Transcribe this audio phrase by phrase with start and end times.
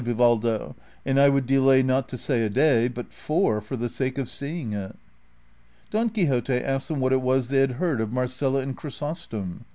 [0.01, 0.75] So I think too," replied Yivaldo,"
[1.05, 4.29] and I would delay not to say a day, but four, for the sake of
[4.31, 4.95] seeing it."
[5.91, 9.59] Don Quixote asked them what it was they had heard of Marcela and Chrysostoni.